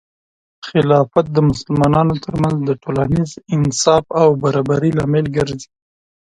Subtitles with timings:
[0.67, 5.69] خلافت د مسلمانانو ترمنځ د ټولنیز انصاف او برابري لامل ګرځي.